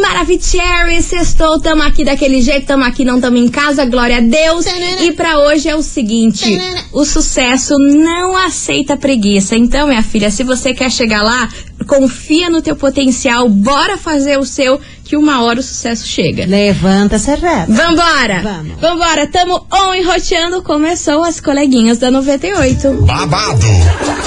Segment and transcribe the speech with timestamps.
[0.00, 4.64] Maravicherry, sextou, tamo aqui daquele jeito, tamo aqui, não tamo em casa, glória a Deus.
[5.02, 6.44] E pra hoje é o seguinte,
[6.92, 9.56] o sucesso não aceita preguiça.
[9.56, 11.48] Então, minha filha, se você quer chegar lá,
[11.86, 16.44] confia no teu potencial, bora fazer o seu, que uma hora o sucesso chega.
[16.44, 17.66] Levanta, serreta.
[17.66, 18.42] Vambora!
[18.42, 18.78] Vamos.
[18.78, 23.06] Vambora, tamo on e roteando, começou as coleguinhas da 98.
[23.06, 23.66] babado,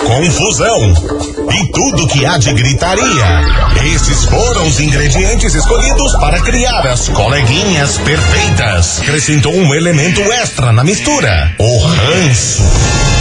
[0.03, 0.91] confusão
[1.53, 3.45] e tudo que há de gritaria.
[3.93, 9.01] Esses foram os ingredientes escolhidos para criar as coleguinhas perfeitas.
[9.01, 13.20] Acrescentou um elemento extra na mistura: o ranço.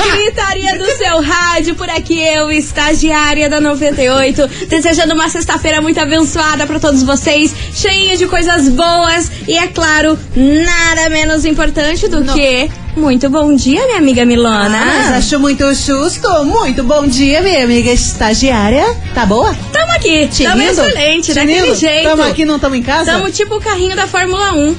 [0.31, 6.65] Gritaria do seu rádio, por aqui eu, estagiária da 98, desejando uma sexta-feira muito abençoada
[6.65, 12.33] pra todos vocês, cheia de coisas boas e, é claro, nada menos importante do Não.
[12.33, 14.77] que muito bom dia, minha amiga Milona.
[14.81, 16.29] Ah, mas acho muito justo.
[16.45, 18.85] Muito bom dia, minha amiga estagiária.
[19.13, 19.53] Tá boa?
[19.73, 21.75] Tamo aqui, tamo excelente, daquele Tinindo?
[21.75, 22.03] jeito.
[22.09, 23.11] Tamo aqui, não tamo em casa?
[23.11, 24.75] Tamo tipo o carrinho da Fórmula 1.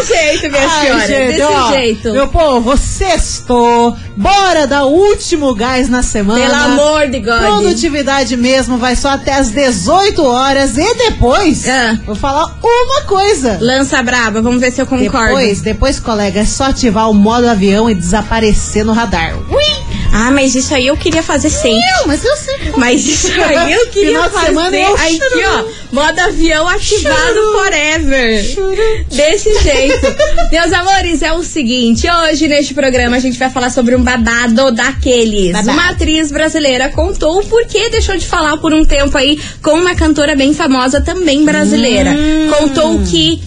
[0.00, 1.06] Desse jeito, minha Ai, senhora.
[1.06, 2.12] gente, desse ó, jeito.
[2.12, 3.96] Meu povo, sextou.
[4.16, 6.40] Bora dar o último gás na semana.
[6.40, 7.38] Pelo amor de God.
[7.40, 10.76] Produtividade mesmo vai só até as 18 horas.
[10.76, 11.98] E depois, Ah.
[12.04, 13.58] vou falar uma coisa.
[13.60, 15.28] Lança braba, vamos ver se eu concordo.
[15.28, 19.34] Depois, depois, colega, é só ativar o modo avião e desaparecer no radar.
[19.50, 19.79] Ui!
[20.20, 21.80] Ah, mas isso aí eu queria fazer sempre.
[21.98, 22.72] Não, mas eu sei.
[22.76, 24.46] Mas isso aí eu queria fazer.
[24.46, 27.58] semana eu Aqui, ó, modo avião ativado Churu.
[27.58, 29.04] forever.
[29.10, 30.06] Desse jeito.
[30.52, 34.70] Meus amores, é o seguinte: hoje neste programa a gente vai falar sobre um babado
[34.70, 35.52] daqueles.
[35.52, 35.70] Babado.
[35.70, 39.94] Uma atriz brasileira contou o porquê deixou de falar por um tempo aí com uma
[39.94, 42.10] cantora bem famosa também brasileira.
[42.10, 42.50] Hum.
[42.58, 43.40] Contou o que,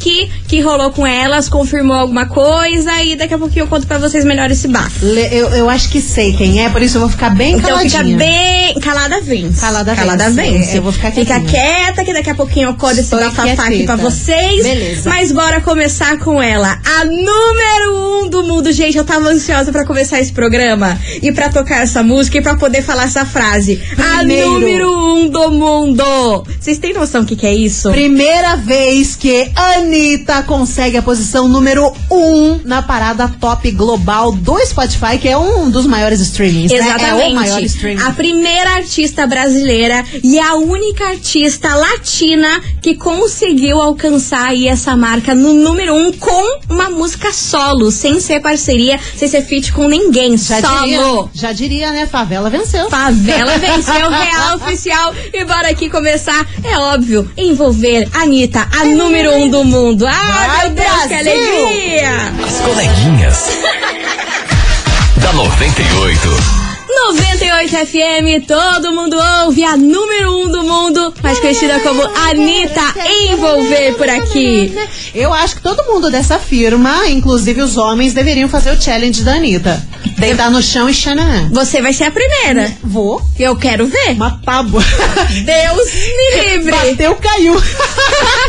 [0.47, 4.23] que rolou com elas, confirmou alguma coisa e daqui a pouquinho eu conto pra vocês
[4.25, 5.05] melhor esse bafo.
[5.05, 8.03] Eu, eu acho que sei quem é, por isso eu vou ficar bem Então caladinha.
[8.03, 8.73] fica bem.
[8.79, 9.59] Calada vence.
[9.61, 10.51] Calada Calada vence.
[10.57, 10.71] vence.
[10.73, 11.49] É, eu vou ficar Fica quietinha.
[11.85, 14.63] quieta, que daqui a pouquinho eu codo esse bafafá aqui pra vocês.
[14.63, 15.09] Beleza.
[15.09, 16.79] Mas bora começar com ela.
[16.99, 18.71] A número um do mundo.
[18.71, 20.97] Gente, eu tava ansiosa pra começar esse programa.
[21.21, 23.81] E pra tocar essa música e pra poder falar essa frase.
[23.97, 24.49] A Primeiro.
[24.53, 26.43] número um do mundo.
[26.59, 27.91] Vocês têm noção do que, que é isso?
[27.91, 34.57] Primeira vez que Anitta consegue a posição número 1 um na parada top global do
[34.65, 36.77] Spotify, que é um dos maiores streamings, né?
[36.77, 37.23] Exatamente.
[37.23, 38.03] É o maior streaming.
[38.03, 45.33] A primeira artista brasileira e a única artista latina que conseguiu alcançar aí essa marca
[45.33, 50.37] no número um com uma música solo, sem ser parceria, sem ser feat com ninguém.
[50.37, 50.81] Já solo.
[50.81, 52.07] diria, já diria, né?
[52.07, 52.89] Favela venceu.
[52.89, 59.33] Favela venceu real oficial e bora aqui começar, é óbvio, envolver a Anitta, a número
[59.35, 60.07] um do mundo.
[60.07, 61.31] Ah, Vai, meu Deus, que Brasil!
[61.31, 62.11] alegria!
[62.45, 63.49] As coleguinhas.
[65.23, 66.63] da 98.
[67.07, 72.81] 98 FM, todo mundo ouve a número um do mundo, mais conhecida como Anitta
[73.31, 74.75] Envolver por aqui.
[75.15, 79.35] Eu acho que todo mundo dessa firma, inclusive os homens, deveriam fazer o challenge da
[79.35, 79.81] Anitta.
[80.17, 81.49] Deitar no chão e xanã.
[81.51, 82.71] Você vai ser a primeira.
[82.83, 83.21] Vou.
[83.39, 84.11] Eu quero ver.
[84.11, 84.83] Uma tábua.
[85.45, 86.71] Deus me livre.
[86.71, 87.55] Bateu, caiu.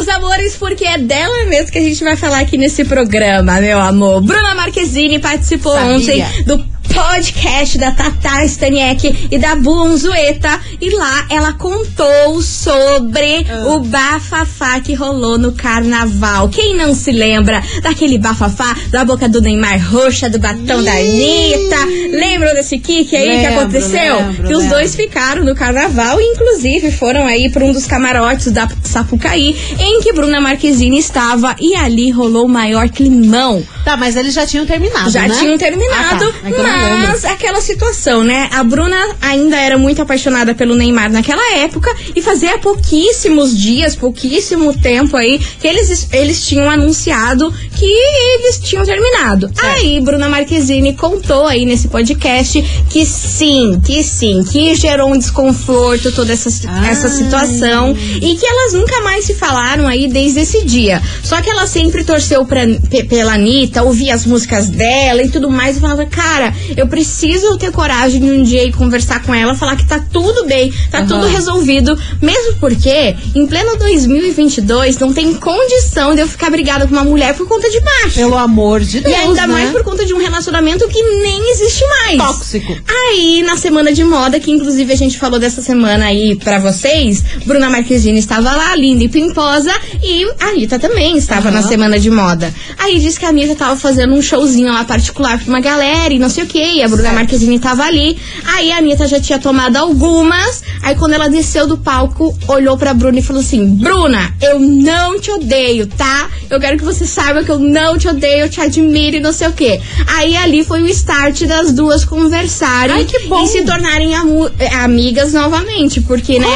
[0.00, 3.78] Meus amores, porque é dela mesmo que a gente vai falar aqui nesse programa, meu
[3.78, 4.22] amor.
[4.22, 5.94] Bruna Marquezine participou Sabia.
[5.94, 6.58] ontem do
[6.94, 13.68] podcast da Tata Staniek e da Bunzueta e lá ela contou sobre Ah.
[13.68, 16.48] o bafafá que rolou no carnaval.
[16.48, 21.76] Quem não se lembra daquele bafafá da boca do Neymar roxa, do batom da Anitta?
[22.12, 24.16] Lembram desse kick aí que Lembro, aconteceu?
[24.16, 24.76] lembro, que os lembro.
[24.76, 30.00] dois ficaram no carnaval e inclusive foram aí para um dos camarotes da Sapucaí em
[30.00, 33.62] que Bruna Marquezine estava e ali rolou o maior climão.
[33.84, 35.34] Tá, mas eles já tinham terminado, Já né?
[35.38, 36.48] tinham terminado, Ah, tá.
[36.48, 36.50] É
[36.88, 38.48] mas aquela situação, né?
[38.52, 44.72] A Bruna ainda era muito apaixonada pelo Neymar naquela época e fazia pouquíssimos dias, pouquíssimo
[44.76, 49.50] tempo aí que eles, eles tinham anunciado que eles tinham terminado.
[49.62, 56.12] Aí, Bruna Marquezine contou aí nesse podcast que sim, que sim, que gerou um desconforto
[56.12, 56.48] toda essa,
[56.88, 61.00] essa situação e que elas nunca mais se falaram aí desde esse dia.
[61.22, 65.50] Só que ela sempre torceu pra, pe- pela Anitta, ouvia as músicas dela e tudo
[65.50, 69.54] mais e falava, cara, eu preciso ter coragem de um dia ir conversar com ela,
[69.54, 75.34] falar que tá tudo bem, tá tudo resolvido, mesmo porque em pleno 2022 não tem
[75.34, 78.14] condição de eu ficar brigada com uma mulher por conta de macho.
[78.14, 79.46] Pelo amor de Deus, E ainda né?
[79.46, 82.18] mais por conta de um relacionamento que nem existe mais.
[82.18, 82.76] Tóxico.
[82.88, 87.22] Aí, na semana de moda, que inclusive a gente falou dessa semana aí pra vocês,
[87.44, 89.72] Bruna Marquezine estava lá, linda e pimposa,
[90.02, 92.52] e a Anitta também estava na semana de moda.
[92.78, 96.18] Aí disse que a Anitta tava fazendo um showzinho lá particular pra uma galera e
[96.18, 98.18] não sei o que, e a Bruna Marquezine tava ali.
[98.44, 102.94] Aí a Anitta já tinha tomado algumas, aí quando ela desceu do palco, olhou pra
[102.94, 106.28] Bruna e falou assim: Bruna, eu não te odeio, tá?
[106.48, 109.32] Eu quero que você saiba que eu não te odeio, eu te admiro e não
[109.32, 109.80] sei o que.
[110.06, 114.12] Aí ali foi o start das duas conversarem Ai, e se tornarem
[114.58, 116.46] eh, amigas novamente, porque, né?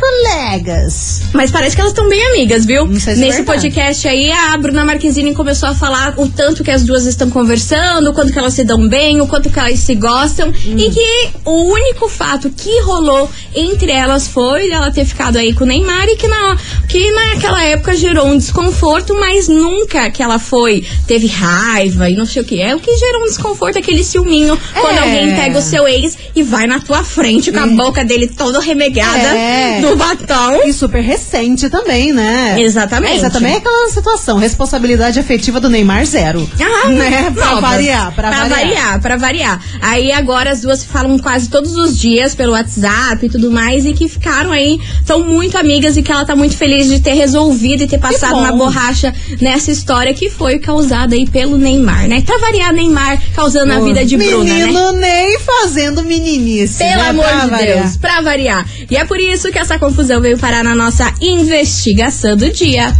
[0.00, 1.22] Colegas.
[1.32, 2.86] Mas parece que elas estão bem amigas, viu?
[2.98, 3.44] Se é Nesse verdade.
[3.44, 8.10] podcast aí, a Bruna Marquezine começou a falar o tanto que as duas estão conversando,
[8.10, 10.48] o quanto que elas se dão bem, o quanto que elas se gostam.
[10.48, 10.74] Hum.
[10.78, 15.64] E que o único fato que rolou entre elas foi ela ter ficado aí com
[15.64, 16.56] o Neymar e que, na,
[16.88, 22.26] que naquela época gerou um desconforto, mas nunca que ela foi, teve raiva e não
[22.26, 22.60] sei o que.
[22.60, 24.98] É o que gerou um desconforto, aquele ciúminho quando É.
[25.00, 28.60] alguém pega o seu ex e vai na tua frente com a boca dele toda
[28.60, 29.80] remegada É.
[29.80, 30.62] do batom.
[30.64, 32.60] E super recente também, né?
[32.60, 33.12] Exatamente.
[33.12, 34.38] É, exatamente aquela situação.
[34.38, 36.48] Responsabilidade afetiva do Neymar, zero.
[36.60, 37.30] Ah, né?
[37.30, 39.00] Pra variar, pra, variar.
[39.00, 39.60] pra variar.
[39.80, 43.92] Aí agora as duas falam quase todos os dias pelo WhatsApp e tudo mais, e
[43.92, 47.82] que ficaram aí, são muito amigas e que ela tá muito feliz de ter resolvido
[47.82, 52.22] e ter passado na borracha nessa história que foi causada aí pelo Neymar, né?
[52.22, 54.66] Pra variar, Neymar causando a vida de Bruna, né?
[54.66, 56.78] Menino Ney fazendo meninice.
[56.78, 57.08] Pelo né?
[57.08, 57.82] amor Pra de variar.
[57.82, 58.66] Deus, pra variar.
[58.90, 62.94] E é por isso que essa confusão veio parar na nossa investigação do dia.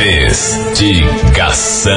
[0.00, 1.92] Investigação.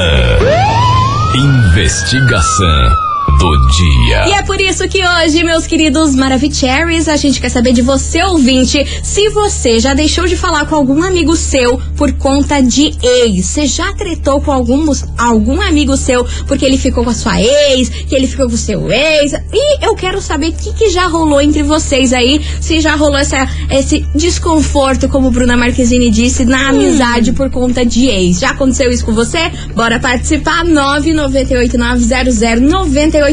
[1.34, 3.05] Investigação
[3.38, 4.28] do dia.
[4.28, 8.22] E é por isso que hoje, meus queridos Maravicheries, a gente quer saber de você,
[8.22, 13.46] ouvinte, se você já deixou de falar com algum amigo seu por conta de ex.
[13.46, 17.88] Você já tretou com algum, algum amigo seu porque ele ficou com a sua ex,
[17.88, 19.32] que ele ficou com o seu ex.
[19.52, 23.18] E eu quero saber o que, que já rolou entre vocês aí, se já rolou
[23.18, 28.38] essa, esse desconforto, como Bruna Marquezine disse, na amizade por conta de ex.
[28.40, 29.50] Já aconteceu isso com você?
[29.74, 30.64] Bora participar,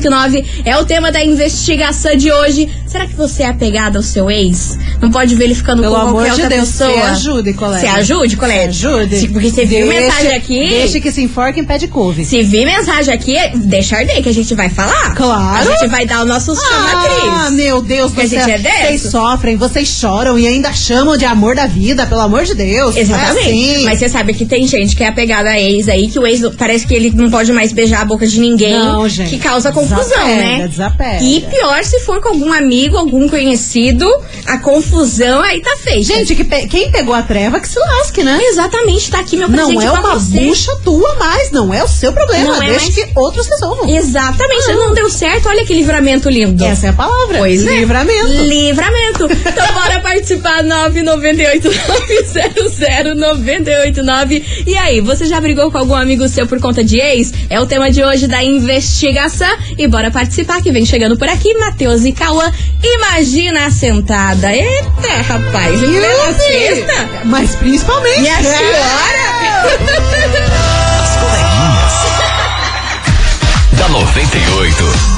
[0.02, 2.70] 998900989 é o tema da investigação de hoje.
[2.88, 4.78] Será que você é apegada ao seu ex?
[5.02, 6.94] Não pode ver ele ficando Pelo com amor qualquer de outra Deus, pessoa?
[6.94, 7.80] se ajude, colega.
[7.80, 8.74] Se ajude, colega.
[8.74, 9.20] Se ajude.
[9.20, 10.60] Se- porque você viu mensagem aqui.
[10.70, 12.24] Deixa que se enforca em pé de couve.
[12.26, 15.16] Se vir mensagem aqui, deixa arder, que a gente vai falar.
[15.16, 15.70] Claro.
[15.70, 17.52] A gente vai dar o nosso Ah, chamatriz.
[17.54, 18.46] meu Deus do céu.
[18.46, 18.88] gente é?
[18.88, 22.96] Vocês sofrem, vocês choram e ainda chamam de amor da vida, pelo amor de Deus.
[22.96, 23.38] Exatamente.
[23.48, 23.84] É assim.
[23.86, 26.42] Mas você sabe que tem gente que é apegada a ex aí, que o ex
[26.58, 28.74] parece que ele não pode mais beijar a boca de ninguém.
[28.78, 29.30] Não, gente.
[29.30, 30.68] Que causa confusão, Desapega, né?
[30.68, 31.24] desapega.
[31.24, 34.10] E pior se for com algum amigo, algum conhecido,
[34.46, 36.04] a confusão aí tá feita.
[36.04, 38.40] Gente, que pe- quem pegou a treva que se lasque, né?
[38.42, 40.40] Exatamente, tá aqui meu presente Não é uma você.
[40.40, 42.46] bucha tua mais, não é o seu problema.
[42.56, 43.90] Não é Deixa mais- que outros resolvam.
[43.90, 46.64] Exatamente, não deu certo, olha que livramento lindo.
[46.64, 47.38] Essa é a palavra.
[47.40, 47.80] Pois é.
[47.80, 48.28] Livramento.
[48.44, 49.26] Livramento.
[49.32, 50.64] Então bora participar
[53.04, 54.44] 998900989.
[54.66, 57.32] E aí, você já brigou com algum amigo seu por conta de ex?
[57.50, 59.48] É o tema de hoje da investigação.
[59.78, 62.52] E bora participar que vem chegando por aqui, Matheus e Cauã.
[62.84, 64.54] Imagina a sentada.
[64.54, 67.10] Eita, rapaz, em plena sexta.
[67.26, 68.22] Mas principalmente.
[68.22, 68.44] Minha É.
[68.44, 69.34] senhora!
[71.04, 71.94] As coleguinhas.
[73.80, 75.13] da 98.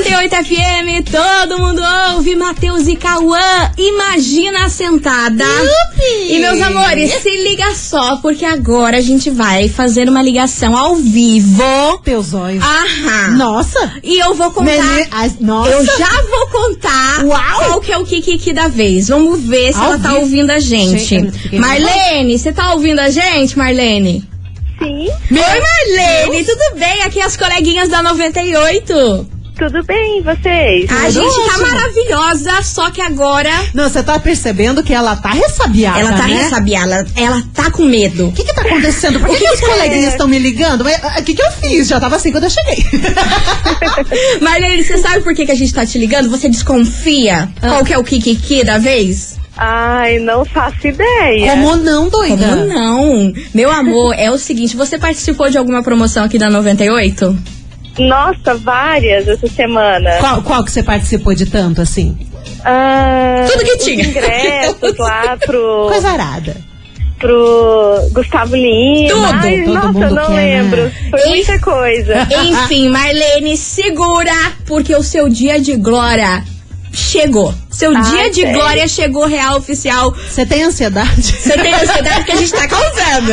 [0.00, 1.80] 98 FM, todo mundo
[2.12, 5.44] ouve, Matheus e Cauã, imagina a sentada.
[6.28, 10.96] E meus amores, se liga só, porque agora a gente vai fazer uma ligação ao
[10.96, 11.98] vivo.
[12.04, 12.62] Teus olhos.
[12.62, 13.36] Aham.
[13.38, 13.94] Nossa.
[14.04, 14.70] E eu vou contar.
[14.74, 15.70] Mene- as- Nossa.
[15.70, 17.64] Eu já vou contar Uau.
[17.64, 19.08] qual que é o Kiki da vez.
[19.08, 20.20] Vamos ver se Ao ela tá vivo.
[20.20, 21.18] ouvindo a gente.
[21.58, 24.22] Marlene, você tá ouvindo a gente, Marlene?
[24.78, 27.02] Sim, Oi, Marlene, tudo bem?
[27.02, 29.26] Aqui é as coleguinhas da 98.
[29.56, 30.90] Tudo bem, e vocês?
[30.90, 31.66] A Tudo gente tá ótimo.
[31.68, 36.34] maravilhosa, só que agora Não, você tá percebendo que ela tá ressabiada, ela tá né?
[36.42, 38.28] ressabiada, ela, ela tá com medo.
[38.28, 39.18] O que que tá acontecendo?
[39.20, 40.84] Por que, O que que os tá- coleguinhas estão me ligando?
[40.84, 41.88] Mas, ah, O que que eu fiz?
[41.88, 42.84] Já tava assim quando eu cheguei.
[44.40, 46.30] Marlene, você sabe por que, que a gente tá te ligando?
[46.30, 47.68] Você desconfia Ah.
[47.68, 49.36] qual que é o Kikiki da vez?
[49.56, 51.50] Ai, não faço ideia.
[51.52, 52.46] Como não, doida?
[52.46, 53.32] Como não?
[53.54, 57.36] Meu amor, é o seguinte, você participou de alguma promoção aqui da 98?
[57.98, 60.10] Nossa, várias essa semana.
[60.18, 62.16] Qual, qual que você participou de tanto assim?
[62.64, 64.04] Ah, Tudo que tinha.
[64.04, 66.56] ingressos lá pro, Coisa arada.
[67.18, 69.08] pro Gustavo Lima.
[69.08, 70.62] Tudo, Ai, todo nossa, não quer, né?
[70.62, 70.92] lembro.
[71.10, 72.28] Foi muita coisa.
[72.44, 74.32] Enfim, Marlene, segura,
[74.66, 76.42] porque o seu dia de glória
[76.96, 77.54] chegou.
[77.70, 78.54] Seu Ah, dia de sério?
[78.54, 80.12] glória chegou real oficial.
[80.12, 81.22] Você tem ansiedade?
[81.22, 83.32] Você tem ansiedade que a gente tá causando.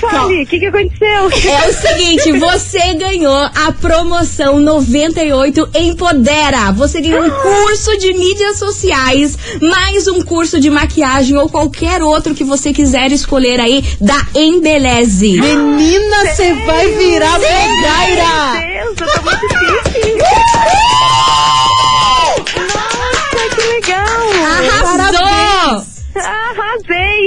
[0.00, 1.52] Fale, o que, que aconteceu?
[1.52, 6.70] É o seguinte, você ganhou a promoção 98 Empodera.
[6.72, 12.34] Você ganhou um curso de mídias sociais, mais um curso de maquiagem ou qualquer outro
[12.34, 15.40] que você quiser escolher aí da Embeleze.
[15.40, 18.52] Menina, você vai virar blogueira!
[18.60, 19.48] Meu Deus, eu tô muito.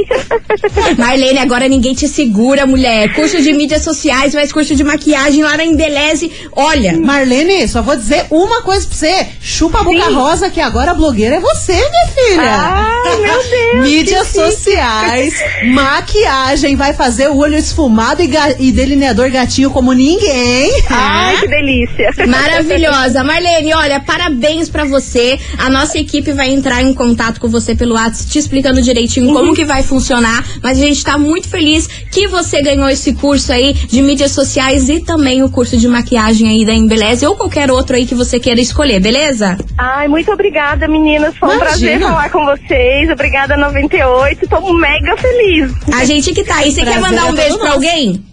[0.98, 3.14] Marlene, agora ninguém te segura, mulher.
[3.14, 6.32] Curso de mídias sociais, mais curso de maquiagem lá na Embeleze.
[6.56, 9.28] Olha, Marlene, só vou dizer uma coisa pra você.
[9.42, 10.14] Chupa a boca Sim.
[10.14, 12.42] rosa que agora a blogueira é você, minha filha.
[12.42, 13.90] Ai, meu Deus.
[13.90, 15.34] Mídias sociais,
[15.74, 20.72] maquiagem, vai fazer o olho esfumado e, ga- e delineador gatinho como ninguém.
[20.90, 22.10] Ai, que delícia.
[22.28, 23.24] Maravilhosa.
[23.24, 25.40] Marlene, olha, parabéns pra você.
[25.58, 29.54] A nossa equipe vai entrar em contato com você pelo WhatsApp, te explicando direitinho como
[29.54, 30.42] que vai funcionar.
[30.64, 34.88] Mas a gente tá muito feliz que você ganhou esse curso aí de mídias sociais
[34.88, 38.40] e também o curso de maquiagem aí da Embeleze ou qualquer outro aí que você
[38.40, 39.58] queira escolher, beleza?
[39.78, 41.36] Ai, muito obrigada, meninas.
[41.38, 41.70] Foi um Imagina.
[41.70, 43.10] prazer falar com vocês.
[43.12, 44.48] Obrigada, 98.
[44.48, 45.72] Tô mega feliz.
[45.94, 46.72] A gente que tá aí.
[46.72, 47.76] Você quer Prazer mandar é um beijo pra nosso.
[47.76, 48.24] alguém?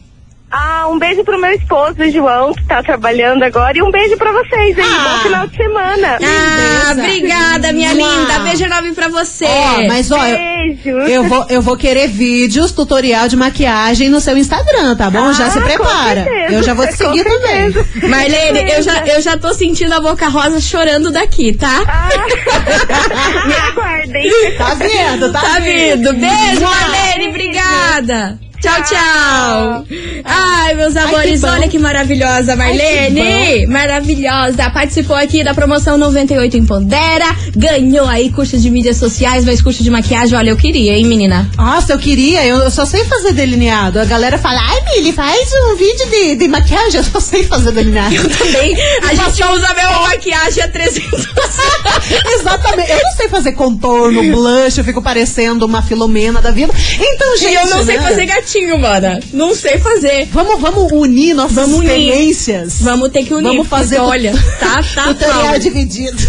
[0.50, 3.76] Ah, um beijo pro meu esposo, João, que tá trabalhando agora.
[3.76, 4.85] E um beijo pra vocês aí.
[4.85, 5.09] Ah.
[5.17, 6.19] Bom final de semana.
[6.23, 7.00] Ah, Beleza.
[7.02, 8.09] obrigada, minha Mua.
[8.11, 8.38] linda.
[8.40, 9.45] Beijo enorme pra você.
[9.45, 10.88] Ó, mas ó, Beijo.
[11.07, 15.35] eu vou, eu vou querer vídeos, tutorial de maquiagem no seu Instagram, tá bom?
[15.35, 16.26] já Ah, se com prepara.
[16.50, 17.71] Eu já vou te Com seguir também.
[17.73, 18.09] certeza.
[18.09, 21.83] Marlene, eu já, eu já tô sentindo a boca rosa chorando daqui, tá?
[21.87, 22.09] Ah,
[23.47, 24.31] me aguardem.
[24.57, 25.31] Tá vendo?
[25.31, 26.14] Tá, Tá vindo.
[26.14, 26.71] Beijo, Mua.
[26.71, 27.28] Marlene.
[27.28, 28.38] Obrigada.
[28.61, 29.87] Tchau, tchau.
[30.25, 31.49] Ai, meus amores, bom.
[31.49, 33.67] olha que maravilhosa, Marlene.
[33.67, 34.69] maravilhosa.
[34.71, 37.27] Participou aqui da promoção 98 em Pondera.
[37.55, 40.37] Ganhou aí curso de mídias sociais, mais curso de maquiagem.
[40.37, 41.49] Olha, eu queria, hein, menina?
[41.57, 44.00] Nossa, eu queria, eu, eu só sei fazer delineado.
[44.00, 46.97] A galera fala, ai, Mili, faz um vídeo de, de maquiagem.
[46.97, 48.17] Eu só sei fazer delineado.
[48.29, 48.77] Também.
[49.09, 51.29] A gente usa a mesma maquiagem há 300
[52.41, 52.91] Exatamente.
[52.91, 56.73] Eu não sei fazer contorno, blush, eu fico parecendo uma filomena da vida.
[56.99, 57.53] Então, gente.
[57.53, 58.03] E eu não sei né?
[58.03, 58.48] fazer gatinho,
[58.78, 59.21] mana.
[59.33, 60.28] Não sei fazer.
[60.33, 61.90] Vamos, vamos unir nossas Vamos unir.
[61.90, 62.81] experiências.
[62.81, 63.49] Vamos ter que unir.
[63.49, 65.59] Vamos fazer porque, olha, tá, tá, tutorial foda.
[65.59, 66.17] dividido.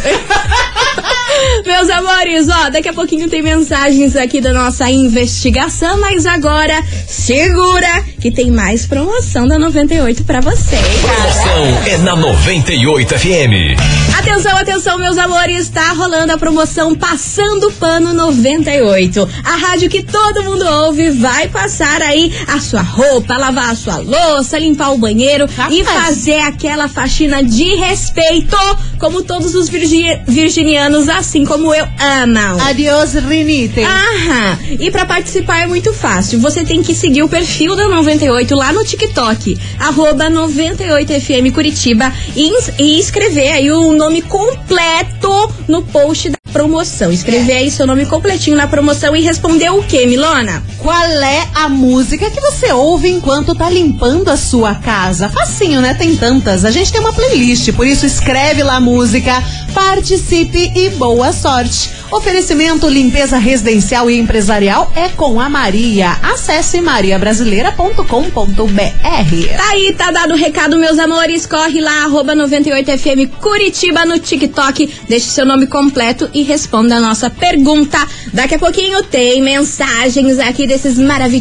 [1.65, 8.03] Meus amores, ó, daqui a pouquinho tem mensagens aqui da nossa investigação, mas agora segura
[8.19, 10.81] que tem mais promoção da 98 pra vocês.
[11.01, 13.79] Promoção é na 98 FM.
[14.17, 19.29] Atenção, atenção, meus amores, tá rolando a promoção Passando Pano 98.
[19.45, 23.97] A rádio que todo mundo ouve vai passar aí a sua roupa, lavar a sua
[23.97, 25.73] louça, limpar o banheiro Capaz.
[25.75, 28.57] e fazer aquela faxina de respeito,
[28.99, 31.87] como todos os virgi- virginianos, assim como eu,
[32.21, 32.59] amam.
[32.61, 33.81] Adiós, Rinite.
[33.81, 34.57] Aham.
[34.79, 36.39] E pra participar é muito fácil.
[36.39, 42.51] Você tem que seguir o perfil da 98 lá no TikTok, arroba 98FM Curitiba e,
[42.81, 45.29] e escrever aí o nome completo
[45.67, 47.11] no post da promoção.
[47.11, 50.63] Escrever aí seu nome completinho na promoção e responder o que, Milona?
[50.79, 55.29] Qual é a música que você ouve enquanto tá limpando a sua casa?
[55.29, 55.93] Facinho, né?
[55.93, 56.65] Tem tantas.
[56.65, 61.98] A gente tem uma playlist, por isso escreve lá a música, participe e boa sorte.
[62.11, 66.17] Oferecimento limpeza residencial e empresarial é com a Maria.
[66.23, 69.55] Acesse mariabrasileira.com.br.
[69.55, 71.45] Tá aí, tá dado o recado, meus amores.
[71.45, 74.91] Corre lá, arroba 98FM Curitiba no TikTok.
[75.07, 77.99] Deixe seu nome completo e responda a nossa pergunta.
[78.33, 81.31] Daqui a pouquinho tem mensagens aqui desses vai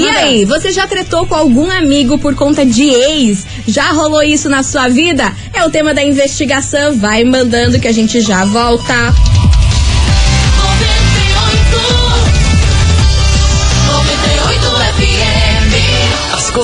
[0.00, 3.44] E aí, você já tretou com algum amigo por conta de ex?
[3.68, 5.30] Já rolou isso na sua vida?
[5.52, 6.96] É o tema da investigação.
[6.96, 9.35] Vai mandando que a gente já volta.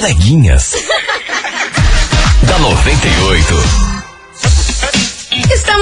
[0.03, 0.75] Coleguinhas.
[2.43, 3.92] da 98.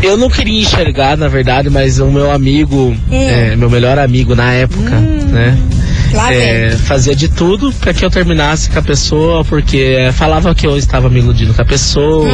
[0.03, 3.53] eu não queria enxergar, na verdade, mas o meu amigo, É.
[3.53, 5.57] é, meu melhor amigo na época, né?
[6.35, 10.67] É, fazia de tudo para que eu terminasse com a pessoa, porque é, falava que
[10.67, 12.29] eu estava me iludindo com a pessoa,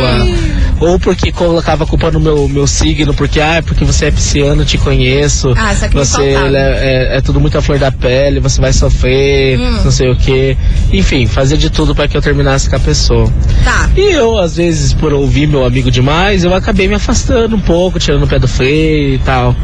[0.80, 4.64] ou porque colocava a culpa no meu, meu signo, porque ah, porque você é pisciano,
[4.64, 8.72] te conheço, Ah, você é, é, é tudo muito à flor da pele, você vai
[8.72, 9.80] sofrer, Hum.
[9.84, 10.56] não sei o que.
[10.92, 13.32] Enfim, fazia de tudo para que eu terminasse com a pessoa.
[13.64, 13.88] Tá.
[13.96, 17.98] E eu, às vezes, por ouvir meu amigo demais, eu acabei me afastando um pouco,
[17.98, 19.54] tirando o pé do freio e tal.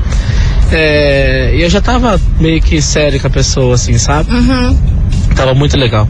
[0.72, 4.32] É, e eu já tava meio que sério com a pessoa, assim, sabe?
[4.32, 4.78] Uhum.
[5.34, 6.08] Tava muito legal.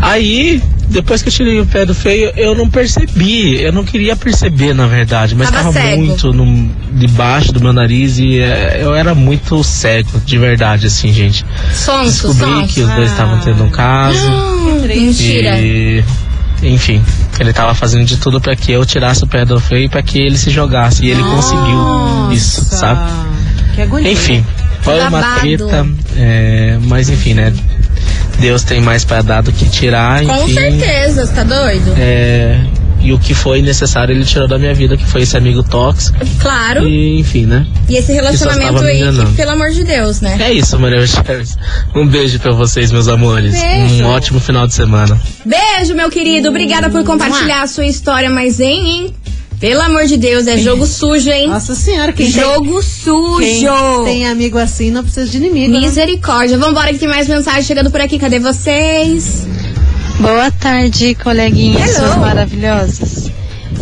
[0.00, 3.60] Aí, depois que eu tirei o pé do freio, eu não percebi.
[3.60, 8.18] Eu não queria perceber, na verdade, mas Tava tava, muito no, debaixo do meu nariz
[8.18, 11.44] e é, eu era muito cego, de verdade, assim, gente.
[11.74, 12.74] Sonso, Descobri sonso.
[12.74, 14.30] que os dois estavam tendo um caso.
[14.86, 15.58] Mentira.
[15.60, 16.02] E,
[16.62, 17.02] enfim,
[17.38, 20.18] ele tava fazendo de tudo pra que eu tirasse o pé do freio pra que
[20.18, 21.04] ele se jogasse.
[21.04, 23.10] E ele conseguiu isso, sabe?
[23.78, 24.10] Que agonia.
[24.10, 24.44] Enfim,
[24.82, 25.86] foi uma treta.
[26.16, 27.52] é, mas enfim, né?
[28.40, 30.20] Deus tem mais pra dar do que tirar.
[30.24, 31.94] Com enfim, certeza, você tá doido?
[31.96, 32.60] é,
[33.00, 36.18] e o que foi necessário ele tirou da minha vida, que foi esse amigo tóxico.
[36.40, 36.88] Claro.
[36.88, 37.68] E enfim, né?
[37.88, 40.36] E esse relacionamento aí, que, pelo amor de Deus, né?
[40.40, 41.56] É isso, Maria Chaves.
[41.94, 43.52] Um beijo pra vocês, meus amores.
[43.52, 44.02] Beijo.
[44.02, 45.16] Um ótimo final de semana.
[45.46, 46.48] Beijo, meu querido.
[46.48, 49.14] Obrigada por compartilhar a sua história, mas hein, hein?
[49.60, 51.48] Pelo amor de Deus, é jogo sujo, hein?
[51.48, 53.38] Nossa senhora, quem tem, jogo sujo.
[53.40, 55.72] quem tem amigo assim não precisa de inimigo.
[55.74, 55.80] né?
[55.80, 56.56] Misericórdia.
[56.58, 58.18] Vambora que tem mais mensagem chegando por aqui.
[58.18, 59.46] Cadê vocês?
[60.20, 63.30] Boa tarde, coleguinhas maravilhosas.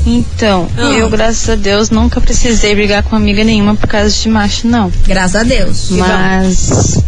[0.07, 0.93] Então, Ah.
[0.93, 4.91] eu, graças a Deus, nunca precisei brigar com amiga nenhuma por causa de macho, não.
[5.07, 5.91] Graças a Deus.
[5.91, 7.03] Mas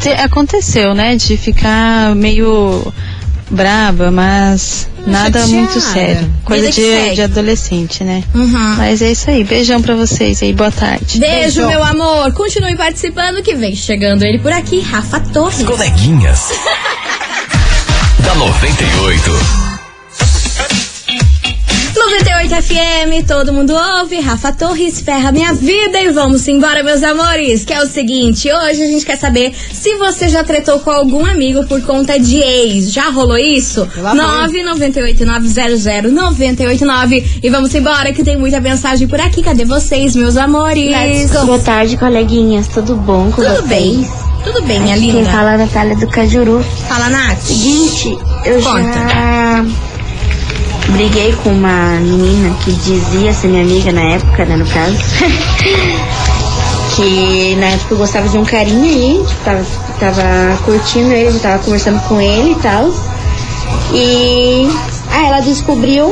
[0.00, 1.14] te- aconteceu, né?
[1.16, 2.92] De ficar meio
[3.50, 5.46] braba, mas nada Chateada.
[5.48, 6.34] muito sério.
[6.44, 8.22] Coisa de, de adolescente, né?
[8.34, 8.74] Uhum.
[8.76, 9.44] Mas é isso aí.
[9.44, 10.52] Beijão pra vocês aí.
[10.52, 11.18] Boa tarde.
[11.18, 11.66] Beijo, Beijo.
[11.66, 12.32] meu amor.
[12.32, 15.62] Continue participando que vem chegando ele por aqui, Rafa Torres.
[15.62, 16.52] Coleguinhas.
[18.24, 19.63] da 98.
[22.06, 24.20] 98 FM, todo mundo ouve.
[24.20, 27.64] Rafa Torres ferra minha vida e vamos embora, meus amores.
[27.64, 31.24] Que é o seguinte, hoje a gente quer saber se você já tretou com algum
[31.24, 32.92] amigo por conta de ex.
[32.92, 33.86] Já rolou isso?
[33.86, 34.48] Pelo amor.
[34.50, 37.24] 998-900-989.
[37.42, 39.42] E vamos embora que tem muita mensagem por aqui.
[39.42, 41.30] Cadê vocês, meus amores?
[41.46, 42.68] Boa tarde, coleguinhas.
[42.68, 43.66] Tudo bom com Tudo vocês?
[43.66, 44.06] bem?
[44.44, 45.30] Tudo bem, minha Quem linda?
[45.30, 46.62] fala é a Natália do Cajuru.
[46.86, 47.40] Fala, Nath.
[47.40, 48.14] Seguinte,
[48.44, 48.92] eu Conta.
[48.92, 49.64] já
[50.88, 54.96] briguei com uma menina que dizia ser minha amiga na época, né, no caso.
[56.94, 59.64] que na época eu gostava de um carinha aí, tipo, tava,
[59.98, 60.22] tava
[60.64, 62.90] curtindo ele, tava conversando com ele e tal.
[63.92, 64.68] E
[65.10, 66.10] aí ela descobriu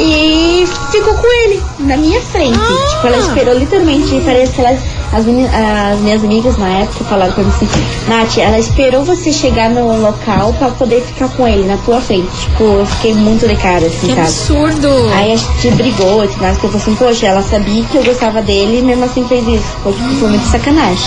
[0.00, 2.58] e ficou com ele na minha frente.
[2.58, 4.78] Tipo, ela esperou literalmente, parece que ela,
[5.12, 7.68] as, meni- as minhas amigas na época falaram pra mim assim,
[8.08, 12.28] Nath, ela esperou você chegar no local pra poder ficar com ele na tua frente.
[12.40, 14.20] Tipo, eu fiquei muito de cara, assim, Que sabe?
[14.20, 14.88] absurdo.
[15.14, 18.04] Aí a gente brigou tudo mais, porque eu falei assim, poxa, ela sabia que eu
[18.04, 19.76] gostava dele e mesmo assim fez isso.
[19.82, 21.06] Foi, tipo, foi muito sacanagem.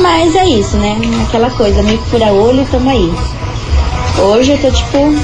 [0.00, 0.98] Mas é isso, né?
[1.28, 3.12] Aquela coisa, meio que fura olho e tamo aí.
[4.18, 5.14] Hoje eu tô tipo.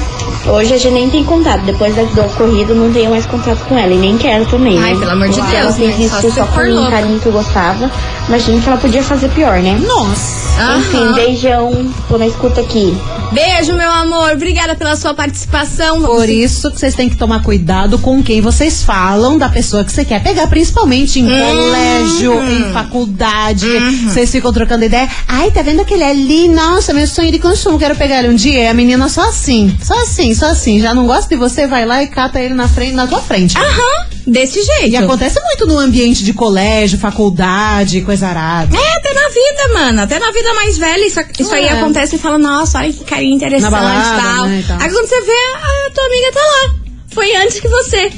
[0.47, 1.61] Hoje a gente nem tem contato.
[1.63, 3.91] Depois da- do ocorrido, não tenho mais contato com ela.
[3.93, 4.77] E nem quero também.
[4.79, 4.99] Ai, né?
[4.99, 6.05] pelo amor de Ela Deus, fez né?
[6.05, 7.91] isso Só só, um carinho que eu gostava.
[8.27, 9.79] Imagina que ela podia fazer pior, né?
[9.85, 10.49] Nossa.
[10.77, 11.13] Enfim, Aham.
[11.13, 11.91] beijão.
[12.07, 12.97] Tô na escuta aqui.
[13.31, 14.31] Beijo, meu amor.
[14.31, 16.01] Obrigada pela sua participação.
[16.01, 19.91] Por isso que vocês têm que tomar cuidado com quem vocês falam da pessoa que
[19.91, 23.67] você quer pegar, principalmente em colégio, em faculdade.
[24.03, 25.07] Vocês ficam trocando ideia.
[25.27, 26.47] Ai, tá vendo aquele ali?
[26.47, 28.63] Nossa, meu sonho de consumo, quero pegar ele um dia.
[28.63, 30.79] E a menina só assim, só assim, só assim.
[30.81, 33.57] Já não gosta de você, vai lá e cata ele na frente, na tua frente.
[33.57, 34.89] Aham, desse jeito.
[34.89, 38.75] E acontece muito no ambiente de colégio, faculdade, coisa arada.
[38.75, 40.01] É, até na vida, mano.
[40.01, 41.73] Até na vida mais velha, isso, isso aí É.
[41.73, 44.45] acontece e fala, nossa, olha que carinha interessante balada, e tal.
[44.47, 44.77] né, e tal.
[44.81, 46.75] Aí quando você vê, a tua amiga tá lá.
[47.11, 48.11] Foi antes que você.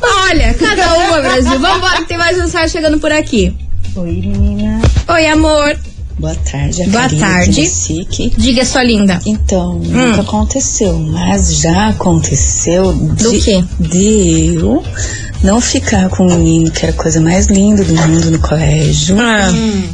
[0.00, 1.58] Olha, cada uma, Brasil.
[1.58, 3.54] Vambora que tem mais mensagem chegando por aqui.
[3.96, 4.80] Oi, menina.
[5.08, 5.76] Oi, amor.
[6.22, 6.84] Boa tarde.
[6.88, 7.66] Boa tarde.
[8.38, 9.18] Diga, sua linda.
[9.26, 13.64] Então, nunca aconteceu, mas já aconteceu de, Do quê?
[13.80, 14.84] de eu
[15.42, 19.16] não ficar com um menino que era a coisa mais linda do mundo no colégio,
[19.20, 19.48] Ah.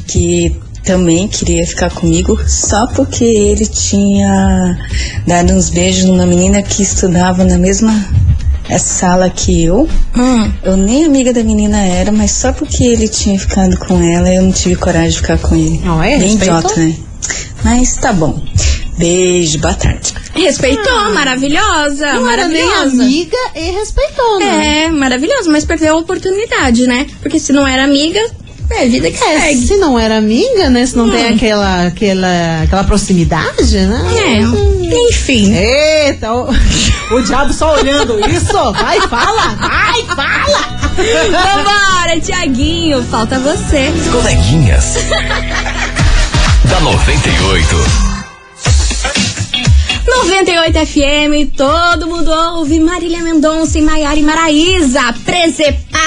[0.06, 4.76] que também queria ficar comigo só porque ele tinha
[5.26, 7.90] dado uns beijos numa menina que estudava na mesma
[8.68, 9.88] essa sala que eu.
[10.16, 10.52] Hum.
[10.62, 14.42] Eu nem amiga da menina era, mas só porque ele tinha ficado com ela, eu
[14.42, 15.81] não tive coragem de ficar com ele.
[15.85, 16.18] Não é?
[16.18, 16.59] Bem Respeitou?
[16.59, 16.94] idiota, né?
[17.64, 18.40] Mas tá bom.
[18.96, 20.12] Beijo, boa tarde.
[20.35, 22.09] Respeitou, maravilhosa.
[22.09, 22.14] Ah.
[22.14, 23.02] Não era nem maravilhosa.
[23.02, 24.85] amiga e respeitou, né?
[24.85, 27.07] É, maravilhoso, mas perdeu a oportunidade, né?
[27.22, 28.20] Porque se não era amiga,
[28.70, 29.66] é vida que É, segue.
[29.66, 30.85] se não era amiga, né?
[30.87, 31.35] Se não tem Hum.
[31.35, 34.02] aquela, aquela, aquela proximidade, né?
[34.16, 35.54] É, enfim.
[35.54, 36.48] Eita, o,
[37.14, 38.72] o diabo só olhando isso.
[38.72, 40.78] Vai, fala, vai, fala.
[40.96, 43.92] Vambora, Tiaguinho, falta você.
[44.12, 44.94] Coleguinhas.
[46.68, 48.09] da 98.
[50.07, 55.14] 98 FM, todo mundo ouve Marília Mendonça e Maiara e Maraísa,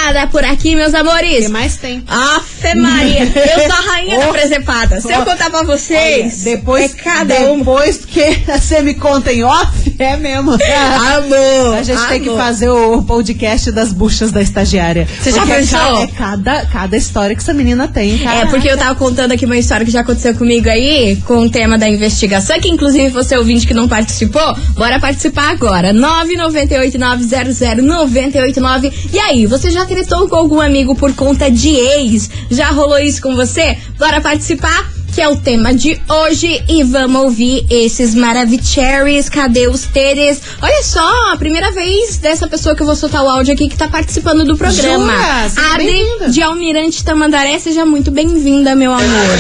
[0.02, 1.50] presepada por aqui, meus O que amores.
[1.50, 2.04] mais tem?
[2.08, 4.34] Afe Maria, eu sou a rainha da Oh.
[4.34, 5.00] presepada.
[5.02, 5.26] Se eu Oh.
[5.26, 7.60] contar pra vocês, Olha, depois, é cada um.
[7.60, 10.52] depois que você me conta em off, é mesmo.
[10.54, 12.40] Amor, A gente tem que amor.
[12.42, 15.08] fazer o podcast das buchas da estagiária.
[15.22, 16.04] Você já é pensou?
[16.04, 18.42] É cada, cada história que essa menina tem, cara.
[18.42, 21.50] É, porque eu tava contando aqui uma história que já aconteceu comigo aí, com o
[21.50, 25.94] tema da investigação, que inclusive você ouvinte que não participou, bora participar agora.
[25.94, 28.92] 998900989.
[29.14, 32.30] E aí, você já tretou com algum amigo por conta de ex?
[32.50, 33.78] Já rolou isso com você?
[34.00, 35.01] Bora participar?
[35.14, 39.28] Que é o tema de hoje e vamos ouvir esses maravicheries.
[39.28, 40.42] Cadê os teres?
[40.62, 43.76] Olha só, a primeira vez dessa pessoa que eu vou soltar o áudio aqui que
[43.76, 45.14] tá participando do programa.
[45.50, 45.74] Jura?
[45.74, 49.38] Adri de Almirante Tamandaré, seja muito bem-vinda, meu amor.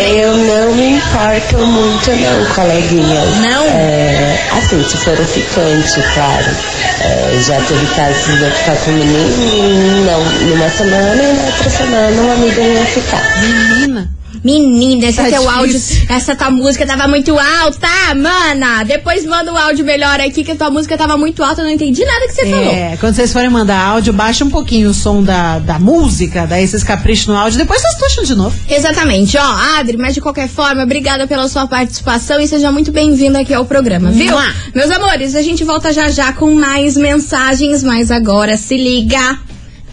[0.00, 3.24] Eu não me importo muito não, coleguinha.
[3.40, 3.64] Não?
[3.64, 6.56] É, assim, se for o ficante, claro.
[7.00, 11.44] É, já teve casos de eu ficar com um menino, não, numa semana e na
[11.44, 13.22] outra semana uma amiga ia ficar.
[13.40, 14.03] Menina.
[14.42, 18.84] Menina, esse Tá teu áudio, essa tua música tava muito alta, mana.
[18.84, 21.72] Depois manda o áudio melhor aqui, que a tua música tava muito alta, eu não
[21.72, 22.72] entendi nada que você falou.
[22.72, 26.66] É, quando vocês forem mandar áudio, baixa um pouquinho o som da, da música, daí
[26.66, 28.54] vocês capricham no áudio, depois vocês puxam de novo.
[28.68, 33.38] Exatamente, ó, Adri, mas de qualquer forma, obrigada pela sua participação e seja muito bem-vindo
[33.38, 34.32] aqui ao programa, viu?
[34.32, 34.44] Mua.
[34.74, 39.38] Meus amores, a gente volta já já com mais mensagens, mas agora se liga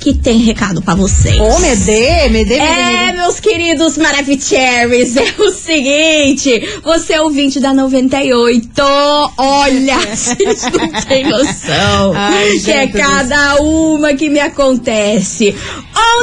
[0.01, 1.39] que tem recado pra vocês.
[1.39, 7.71] Ô, Medê, Medê, Medê, É, meus queridos Maravicheries, é o seguinte, você é ouvinte da
[7.71, 8.81] 98,
[9.37, 15.55] olha, vocês não têm noção, Ai, que é cada uma que me acontece.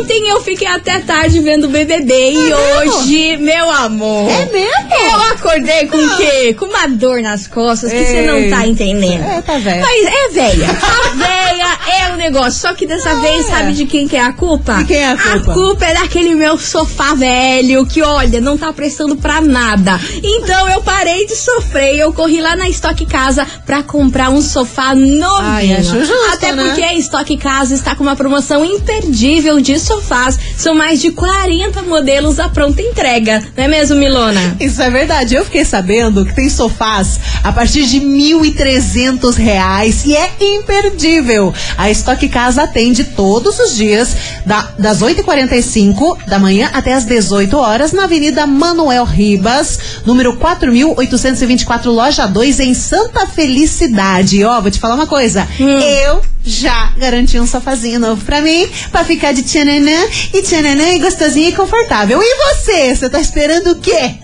[0.01, 2.57] Ontem eu fiquei até tarde vendo o BBB e mesmo?
[2.97, 4.95] hoje, meu amor, É mesmo?
[5.13, 6.55] eu acordei com o quê?
[6.59, 8.51] Com uma dor nas costas que você não Ei.
[8.51, 9.23] tá entendendo.
[9.25, 9.83] É, tá velha.
[9.83, 10.67] Mas é velha.
[10.99, 12.61] A velha é o negócio.
[12.61, 13.51] Só que dessa vez, é.
[13.69, 14.75] Sabe de quem que é a culpa?
[14.79, 15.51] De quem é a culpa?
[15.51, 19.99] A culpa é daquele meu sofá velho que, olha, não tá prestando pra nada.
[20.23, 24.41] Então eu parei de sofrer e eu corri lá na Estoque Casa pra comprar um
[24.41, 25.29] sofá novinho.
[25.41, 26.65] Ai, acho justo, Até né?
[26.65, 30.39] porque a Estoque Casa está com uma promoção imperdível de sofás.
[30.57, 33.43] São mais de 40 modelos à pronta entrega.
[33.57, 34.57] Não é mesmo, Milona?
[34.61, 35.35] Isso é verdade.
[35.35, 41.53] Eu fiquei sabendo que tem sofás a partir de 1.300 reais e é imperdível.
[41.77, 44.17] A Estoque Casa atende todos os dias,
[44.47, 51.87] da- das 8h45 da manhã até as 18 horas, na Avenida Manuel Ribas, número 4.824,
[51.91, 54.45] loja 2, em Santa Felicidade.
[54.45, 55.47] Ó, vou te falar uma coisa.
[55.59, 59.99] Eu já garanti um sofazinho novo pra mim, pra ficar de tchananã
[60.33, 62.21] e tchananã e gostosinho e confortável.
[62.23, 62.95] E você?
[62.95, 64.15] Você tá esperando o quê?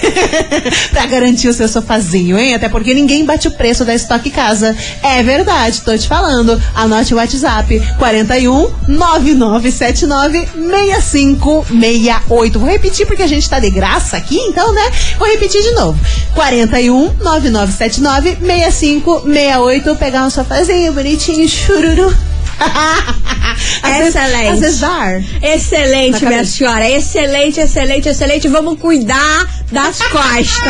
[0.90, 2.54] Pra garantir o seu sofazinho, hein?
[2.54, 4.76] Até porque ninguém bate o preço da Estoque Casa.
[5.02, 6.60] É verdade, tô te falando.
[6.74, 12.58] Anote o WhatsApp 41 9979 6568.
[12.58, 14.90] Vou repetir porque a gente tá de graça aqui, então, né?
[15.18, 15.98] Vou repetir de novo.
[16.34, 19.96] 41 9979 6568.
[19.96, 22.29] Pegar um sofazinho bonitinho, chururu.
[23.84, 24.52] Excelente.
[24.52, 25.22] Às vezes dar.
[25.42, 26.88] Excelente, minha senhora.
[26.88, 28.48] Excelente, excelente, excelente.
[28.48, 30.50] Vamos cuidar das costas.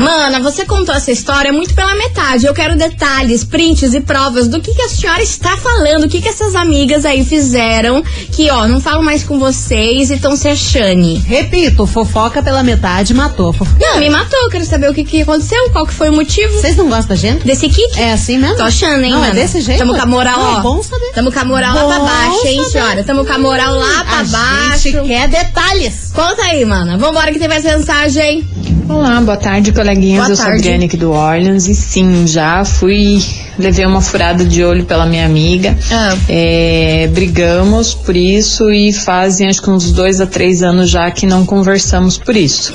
[0.00, 2.46] Mana, você contou essa história muito pela metade.
[2.46, 6.20] Eu quero detalhes, prints e provas do que, que a senhora está falando, o que,
[6.22, 10.46] que essas amigas aí fizeram, que ó, não falam mais com vocês e estão se
[10.48, 11.16] achando.
[11.26, 13.52] Repito, fofoca pela metade matou.
[13.52, 13.78] Fofoca.
[13.80, 16.52] Não, me matou, eu quero saber o que, que aconteceu, qual que foi o motivo
[16.60, 17.44] Vocês não gostam da gente?
[17.44, 17.98] desse kick.
[17.98, 18.56] É assim mesmo?
[18.56, 19.34] Tô achando, hein, Não, é mana?
[19.34, 19.78] desse jeito?
[19.78, 20.58] Tamo com a moral, Não, ó.
[20.58, 21.10] é bom saber.
[21.14, 22.70] Tamo com a moral lá pra Bom baixo, hein, saber.
[22.70, 23.04] senhora?
[23.04, 24.82] Tamo com a moral lá pra a baixo.
[24.90, 26.12] gente quer detalhes.
[26.14, 26.96] Conta aí, mana.
[26.96, 28.46] Vambora que tem mais mensagem.
[28.88, 30.20] Olá, boa tarde, coleguinhas.
[30.20, 30.84] Boa eu sou a tarde.
[30.84, 33.22] Aqui do Orleans e sim, já fui,
[33.58, 35.76] levei uma furada de olho pela minha amiga.
[35.92, 36.16] Ah.
[36.26, 41.26] É, brigamos por isso e fazem acho que uns dois a três anos já que
[41.26, 42.72] não conversamos por isso.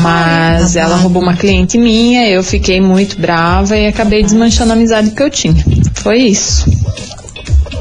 [0.00, 5.10] Mas ela roubou uma cliente minha, eu fiquei muito brava e acabei desmanchando a amizade
[5.10, 5.62] que eu tinha.
[5.94, 6.64] Foi isso.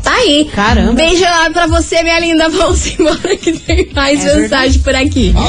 [0.03, 0.49] Tá aí.
[0.53, 0.93] Caramba.
[0.93, 2.49] Beijo lá pra você, minha linda.
[2.49, 5.33] Vamos embora que tem mais É mensagem por aqui.
[5.35, 5.41] Ô,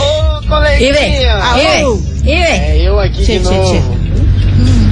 [0.80, 1.18] E vem.
[1.18, 1.38] coleguinha!
[1.56, 2.02] E vem.
[2.22, 2.60] E vem.
[2.60, 4.02] É eu aqui Tchê, de tchê, novo.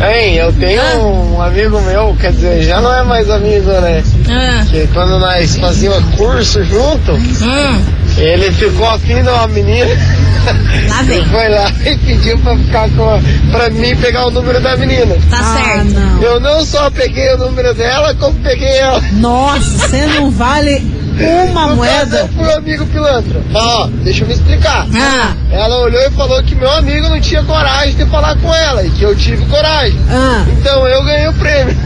[0.03, 4.03] Hein, eu tenho um amigo meu, quer dizer, já não é mais amigo, né?
[4.31, 7.85] Ah, Que quando nós fazíamos curso junto, hum,
[8.17, 9.91] ele ficou afim de uma menina.
[10.89, 11.10] lá vem.
[11.31, 15.15] Foi lá e pediu pra ficar com a, pra mim pegar o número da menina.
[15.31, 15.91] Tá Ah, certo.
[15.95, 16.23] não.
[16.23, 19.01] Eu não só peguei o número dela, como peguei ela.
[19.13, 22.17] Nossa, você não vale uma No caso, moeda.
[22.19, 23.43] eu fui amigo pilantra.
[23.53, 24.87] Ó, deixa eu me explicar.
[24.95, 28.83] Ah, Ela olhou e falou que meu amigo não tinha coragem de falar com ela
[28.85, 29.99] e que eu tive coragem.
[30.11, 31.77] Ah, Então eu ganhei o prêmio.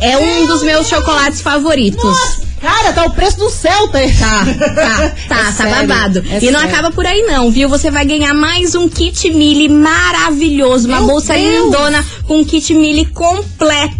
[0.01, 2.50] É um dos meus chocolates favoritos.
[2.61, 3.99] Cara, tá o preço do Celta.
[4.19, 5.09] Tá, tá, tá, É
[5.45, 6.19] tá sério, babado.
[6.31, 6.75] é e não sério.
[6.75, 7.69] acaba por aí não, viu?
[7.69, 11.65] Você vai ganhar mais um kit Mili maravilhoso, uma Meu bolsa Deus.
[11.65, 13.97] lindona com kit Mili completo,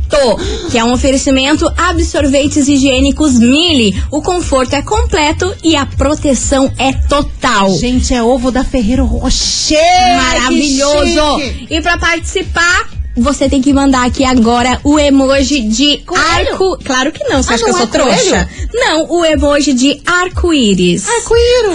[0.71, 4.01] que é um oferecimento absorventes higiênicos Mili.
[4.11, 7.73] O conforto é completo e a proteção é total.
[7.79, 9.79] Gente, é ovo da Ferreiro Rocher.
[10.17, 11.41] Maravilhoso!
[11.71, 16.23] E pra participar, você tem que mandar aqui agora o emoji de Coelho?
[16.53, 16.79] arco.
[16.85, 18.19] Claro que não, você Ah, acha que eu não sou é coelho?
[18.21, 18.49] trouxa?
[18.73, 21.09] Não, o emoji de arco-íris.
[21.09, 21.73] Arco-íro.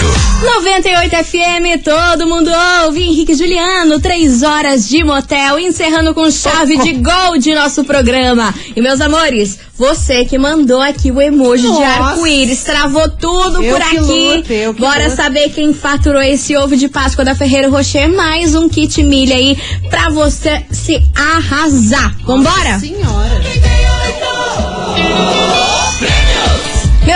[0.00, 0.42] 98.
[0.42, 2.50] 98 FM, todo mundo
[2.84, 3.02] ouve.
[3.02, 8.52] Henrique e Juliano, três horas de motel, encerrando com chave de gol de nosso programa.
[8.74, 11.86] E meus amores, você que mandou aqui o emoji de Nossa.
[11.86, 14.44] arco-íris, travou tudo Eu por que aqui.
[14.54, 18.08] eu que Bora saber quem faturou esse ovo de Páscoa da Ferreiro Rocher.
[18.08, 19.56] Mais um kit milha aí
[19.90, 22.16] pra você se arrasar.
[22.24, 22.78] Vambora?
[22.80, 23.42] Senhora.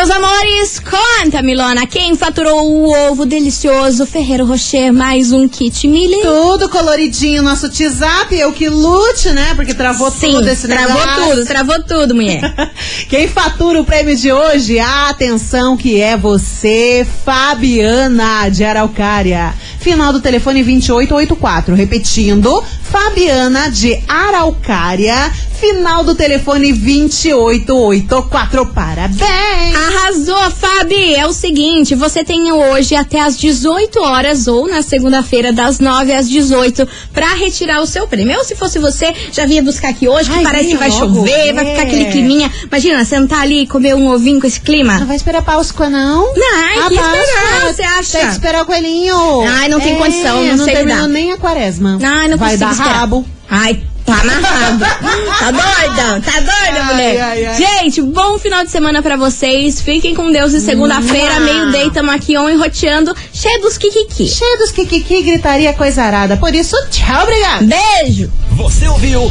[0.06, 6.22] Meus amores, conta, Milona, quem faturou o ovo delicioso Ferreiro Rocher, mais um kit milha?
[6.22, 9.52] Tudo coloridinho, nosso WhatsApp, eu que lute, né?
[9.56, 11.34] Porque travou Sim, tudo esse travou negócio.
[11.34, 12.40] tudo, travou tudo, mulher.
[13.10, 19.52] Quem fatura o prêmio de hoje, atenção que é você, Fabiana de Araucária.
[19.80, 21.74] Final do telefone 2884.
[21.74, 25.32] Repetindo, Fabiana de Araucária.
[25.60, 28.66] Final do telefone 2884.
[28.66, 29.74] Parabéns!
[29.74, 31.14] Arrasou, Fabi!
[31.14, 36.12] É o seguinte, você tem hoje até às 18 horas ou na segunda-feira das 9
[36.12, 38.36] às 18 pra retirar o seu prêmio.
[38.38, 41.14] Ou se fosse você, já vinha buscar aqui hoje, que Ai, parece que vai logo,
[41.14, 41.86] chover, vai ficar é.
[41.86, 42.50] aquele climinha.
[42.64, 44.98] Imagina, sentar ali e comer um ovinho com esse clima.
[44.98, 46.34] Não vai esperar Páscoa, não?
[46.34, 47.12] Não, A que esperar,
[47.50, 48.18] Páscoa, você acha?
[48.18, 49.40] Tem que esperar o coelhinho.
[49.48, 51.98] Ai, não tem É, condição, não sei terminou nem a quaresma.
[52.02, 52.92] Ai, não vai dar esperar.
[52.92, 53.24] rabo.
[53.48, 54.78] Ai, tá amarrado.
[55.38, 56.20] tá doida?
[56.24, 57.20] Tá doida, Ai, mulher?
[57.20, 57.54] ai, ai.
[57.56, 59.80] Gente, bom final de semana pra vocês.
[59.80, 64.26] Fiquem com Deus e segunda-feira, meio-day, tamo aqui on enroteando, cheio dos kikiki.
[64.28, 66.36] Cheio dos kikiki, gritaria coisa arada.
[66.36, 67.66] Por isso, tchau, obrigado.
[67.66, 68.30] Beijo!
[68.52, 69.30] Você ouviu?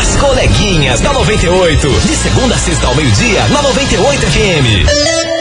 [0.00, 1.88] As coleguinhas da 98.
[1.88, 5.39] De segunda a sexta ao meio-dia, na 98 FM.